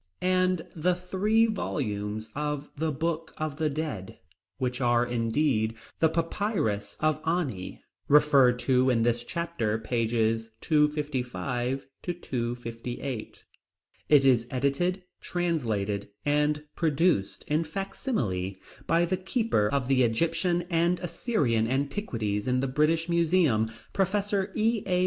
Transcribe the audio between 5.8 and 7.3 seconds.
the Papyrus of